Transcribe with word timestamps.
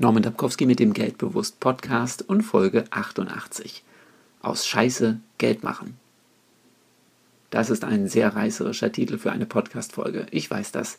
Norman 0.00 0.22
Dabkowski 0.22 0.64
mit 0.64 0.78
dem 0.78 0.92
Geldbewusst 0.92 1.58
Podcast 1.58 2.22
und 2.28 2.42
Folge 2.42 2.84
88. 2.90 3.82
Aus 4.40 4.64
Scheiße 4.64 5.18
Geld 5.38 5.64
machen. 5.64 5.98
Das 7.50 7.68
ist 7.68 7.82
ein 7.82 8.06
sehr 8.06 8.36
reißerischer 8.36 8.92
Titel 8.92 9.18
für 9.18 9.32
eine 9.32 9.46
Podcast-Folge, 9.46 10.26
ich 10.30 10.48
weiß 10.48 10.70
das. 10.70 10.98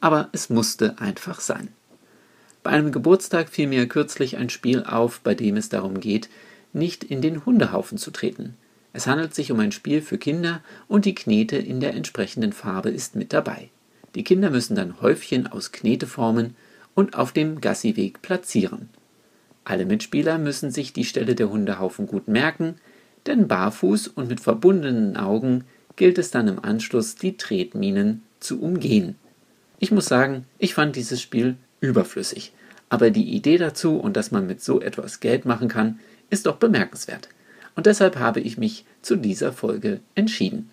Aber 0.00 0.30
es 0.32 0.48
musste 0.48 0.98
einfach 0.98 1.38
sein. 1.38 1.68
Bei 2.62 2.70
einem 2.70 2.92
Geburtstag 2.92 3.50
fiel 3.50 3.66
mir 3.66 3.86
kürzlich 3.86 4.38
ein 4.38 4.48
Spiel 4.48 4.84
auf, 4.84 5.20
bei 5.20 5.34
dem 5.34 5.58
es 5.58 5.68
darum 5.68 6.00
geht, 6.00 6.30
nicht 6.72 7.04
in 7.04 7.20
den 7.20 7.44
Hundehaufen 7.44 7.98
zu 7.98 8.10
treten. 8.10 8.56
Es 8.94 9.06
handelt 9.06 9.34
sich 9.34 9.52
um 9.52 9.60
ein 9.60 9.72
Spiel 9.72 10.00
für 10.00 10.16
Kinder 10.16 10.62
und 10.88 11.04
die 11.04 11.14
Knete 11.14 11.58
in 11.58 11.80
der 11.80 11.92
entsprechenden 11.92 12.54
Farbe 12.54 12.88
ist 12.88 13.16
mit 13.16 13.34
dabei. 13.34 13.68
Die 14.14 14.24
Kinder 14.24 14.48
müssen 14.48 14.76
dann 14.76 15.02
Häufchen 15.02 15.46
aus 15.46 15.72
Knete 15.72 16.06
formen 16.06 16.56
und 16.94 17.16
auf 17.16 17.32
dem 17.32 17.60
Gassiweg 17.60 18.22
platzieren. 18.22 18.88
Alle 19.64 19.86
Mitspieler 19.86 20.38
müssen 20.38 20.70
sich 20.70 20.92
die 20.92 21.04
Stelle 21.04 21.34
der 21.34 21.50
Hundehaufen 21.50 22.06
gut 22.06 22.28
merken, 22.28 22.76
denn 23.26 23.48
barfuß 23.48 24.08
und 24.08 24.28
mit 24.28 24.40
verbundenen 24.40 25.16
Augen 25.16 25.64
gilt 25.96 26.18
es 26.18 26.30
dann 26.30 26.48
im 26.48 26.64
Anschluss, 26.64 27.14
die 27.14 27.36
Tretminen 27.36 28.22
zu 28.40 28.60
umgehen. 28.60 29.16
Ich 29.78 29.90
muss 29.90 30.06
sagen, 30.06 30.46
ich 30.58 30.74
fand 30.74 30.96
dieses 30.96 31.20
Spiel 31.20 31.56
überflüssig, 31.80 32.52
aber 32.88 33.10
die 33.10 33.34
Idee 33.34 33.58
dazu 33.58 33.96
und 33.96 34.16
dass 34.16 34.30
man 34.30 34.46
mit 34.46 34.62
so 34.62 34.80
etwas 34.80 35.20
Geld 35.20 35.44
machen 35.44 35.68
kann, 35.68 36.00
ist 36.30 36.46
doch 36.46 36.56
bemerkenswert. 36.56 37.28
Und 37.76 37.86
deshalb 37.86 38.18
habe 38.18 38.40
ich 38.40 38.58
mich 38.58 38.84
zu 39.02 39.16
dieser 39.16 39.52
Folge 39.52 40.00
entschieden. 40.14 40.70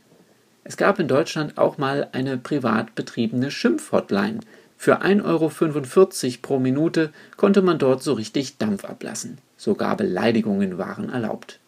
Es 0.63 0.75
gab 0.75 0.99
in 0.99 1.07
Deutschland 1.07 1.57
auch 1.57 1.77
mal 1.77 2.09
eine 2.11 2.37
privat 2.37 2.95
betriebene 2.95 3.51
Schimpfhotline, 3.51 4.41
für 4.77 5.01
1,45 5.01 5.23
Euro 5.25 6.37
pro 6.41 6.59
Minute 6.59 7.11
konnte 7.35 7.61
man 7.61 7.79
dort 7.79 8.03
so 8.03 8.13
richtig 8.13 8.57
Dampf 8.57 8.85
ablassen. 8.85 9.39
Sogar 9.57 9.97
Beleidigungen 9.97 10.77
waren 10.77 11.09
erlaubt. 11.09 11.59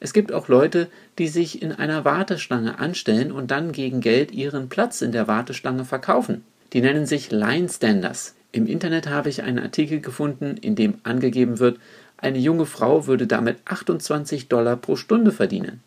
Es 0.00 0.12
gibt 0.12 0.32
auch 0.32 0.48
Leute, 0.48 0.88
die 1.18 1.28
sich 1.28 1.62
in 1.62 1.72
einer 1.72 2.04
Warteschlange 2.04 2.78
anstellen 2.78 3.32
und 3.32 3.50
dann 3.50 3.72
gegen 3.72 4.00
Geld 4.00 4.32
ihren 4.32 4.68
Platz 4.68 5.00
in 5.00 5.12
der 5.12 5.26
Warteschlange 5.26 5.84
verkaufen. 5.84 6.44
Die 6.72 6.80
nennen 6.80 7.06
sich 7.06 7.30
Line 7.30 7.68
Standers. 7.68 8.34
Im 8.52 8.66
Internet 8.66 9.08
habe 9.08 9.28
ich 9.28 9.42
einen 9.42 9.58
Artikel 9.58 10.00
gefunden, 10.00 10.56
in 10.60 10.74
dem 10.74 10.98
angegeben 11.04 11.58
wird, 11.58 11.78
eine 12.18 12.38
junge 12.38 12.66
Frau 12.66 13.06
würde 13.06 13.26
damit 13.26 13.58
28 13.66 14.48
Dollar 14.48 14.76
pro 14.76 14.96
Stunde 14.96 15.32
verdienen. 15.32 15.82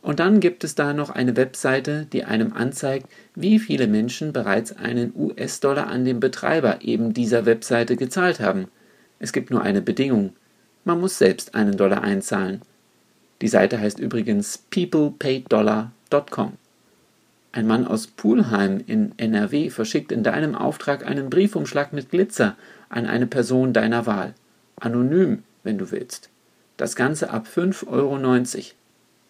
Und 0.00 0.20
dann 0.20 0.40
gibt 0.40 0.64
es 0.64 0.74
da 0.74 0.92
noch 0.92 1.10
eine 1.10 1.36
Webseite, 1.36 2.06
die 2.12 2.24
einem 2.24 2.52
anzeigt, 2.52 3.06
wie 3.34 3.58
viele 3.58 3.88
Menschen 3.88 4.32
bereits 4.32 4.76
einen 4.76 5.12
US-Dollar 5.16 5.88
an 5.88 6.04
den 6.04 6.20
Betreiber 6.20 6.78
eben 6.82 7.14
dieser 7.14 7.46
Webseite 7.46 7.96
gezahlt 7.96 8.40
haben. 8.40 8.68
Es 9.18 9.32
gibt 9.32 9.50
nur 9.50 9.62
eine 9.62 9.82
Bedingung. 9.82 10.34
Man 10.84 11.00
muss 11.00 11.18
selbst 11.18 11.54
einen 11.54 11.76
Dollar 11.76 12.02
einzahlen. 12.02 12.62
Die 13.40 13.48
Seite 13.48 13.80
heißt 13.80 13.98
übrigens 13.98 14.58
peoplepaydollar.com. 14.70 16.52
Ein 17.50 17.66
Mann 17.66 17.86
aus 17.86 18.06
Pulheim 18.06 18.82
in 18.86 19.12
NRW 19.16 19.70
verschickt 19.70 20.12
in 20.12 20.22
deinem 20.22 20.54
Auftrag 20.54 21.04
einen 21.06 21.30
Briefumschlag 21.30 21.92
mit 21.92 22.10
Glitzer 22.10 22.56
an 22.88 23.06
eine 23.06 23.26
Person 23.26 23.72
deiner 23.72 24.06
Wahl. 24.06 24.34
Anonym, 24.76 25.42
wenn 25.64 25.78
du 25.78 25.90
willst. 25.90 26.28
Das 26.76 26.94
Ganze 26.94 27.30
ab 27.30 27.48
5,90 27.52 27.86
Euro. 27.88 28.18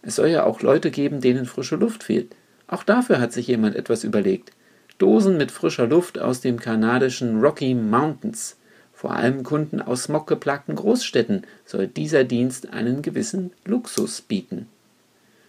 Es 0.02 0.16
soll 0.16 0.28
ja 0.28 0.44
auch 0.44 0.62
Leute 0.62 0.90
geben, 0.90 1.20
denen 1.20 1.46
frische 1.46 1.76
Luft 1.76 2.04
fehlt. 2.04 2.34
Auch 2.66 2.84
dafür 2.84 3.20
hat 3.20 3.32
sich 3.32 3.46
jemand 3.46 3.76
etwas 3.76 4.04
überlegt. 4.04 4.52
Dosen 4.98 5.36
mit 5.36 5.50
frischer 5.50 5.86
Luft 5.86 6.18
aus 6.18 6.40
dem 6.40 6.58
kanadischen 6.58 7.40
Rocky 7.40 7.74
Mountains. 7.74 8.56
Vor 8.92 9.12
allem 9.12 9.44
Kunden 9.44 9.80
aus 9.80 10.04
smoggeplagten 10.04 10.74
Großstädten 10.74 11.42
soll 11.64 11.86
dieser 11.86 12.24
Dienst 12.24 12.70
einen 12.70 13.00
gewissen 13.00 13.52
Luxus 13.64 14.20
bieten. 14.20 14.66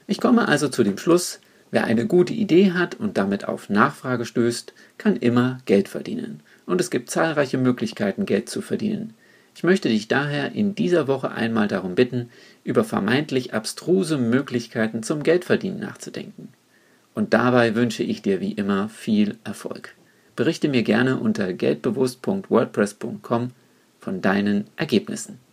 Ich 0.06 0.22
komme 0.22 0.48
also 0.48 0.70
zu 0.70 0.84
dem 0.84 0.98
Schluss, 0.98 1.40
wer 1.72 1.86
eine 1.86 2.06
gute 2.06 2.34
Idee 2.34 2.72
hat 2.72 2.96
und 2.96 3.18
damit 3.18 3.48
auf 3.48 3.70
Nachfrage 3.70 4.26
stößt, 4.26 4.74
kann 4.98 5.16
immer 5.16 5.60
Geld 5.66 5.88
verdienen. 5.88 6.42
Und 6.66 6.80
es 6.80 6.92
gibt 6.92 7.10
zahlreiche 7.10 7.58
Möglichkeiten, 7.58 8.26
Geld 8.26 8.50
zu 8.50 8.62
verdienen. 8.62 9.16
Ich 9.60 9.64
möchte 9.64 9.90
dich 9.90 10.08
daher 10.08 10.54
in 10.54 10.74
dieser 10.74 11.10
Woche 11.10 11.32
einmal 11.32 11.68
darum 11.68 11.94
bitten, 11.94 12.30
über 12.64 12.86
vermeintlich 12.86 13.54
abstruse 13.54 14.18
Möglichkeiten 14.18 15.04
zum 15.04 15.22
Geldverdienen 15.22 15.82
nachzudenken. 15.82 16.48
Und 17.14 17.34
dabei 17.34 17.76
wünsche 17.76 18.02
ich 18.02 18.22
dir 18.22 18.40
wie 18.40 18.54
immer 18.54 18.88
viel 18.88 19.36
Erfolg. 19.44 19.96
Berichte 20.38 20.70
mir 20.70 20.84
gerne 20.84 21.20
unter 21.20 21.52
geldbewusst.wordpress.com 21.52 23.52
von 24.00 24.22
deinen 24.22 24.64
Ergebnissen. 24.78 25.40